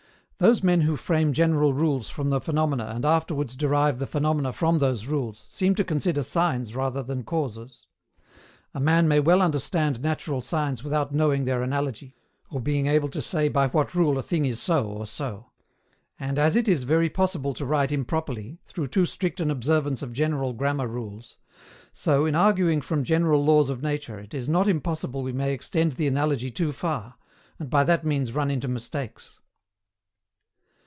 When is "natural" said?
10.01-10.41